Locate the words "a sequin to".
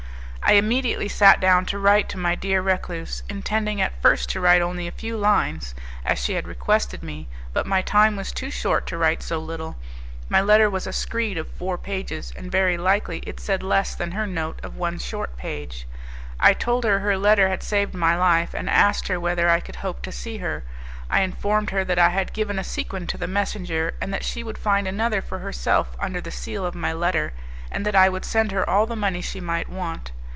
22.59-23.17